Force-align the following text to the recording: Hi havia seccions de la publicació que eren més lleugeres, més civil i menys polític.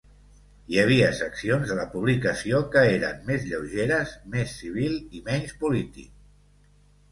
Hi 0.69 0.77
havia 0.83 1.09
seccions 1.19 1.69
de 1.73 1.77
la 1.79 1.85
publicació 1.91 2.63
que 2.77 2.83
eren 2.95 3.21
més 3.29 3.47
lleugeres, 3.51 4.17
més 4.39 4.57
civil 4.65 4.99
i 5.21 5.25
menys 5.31 5.57
polític. 5.63 6.13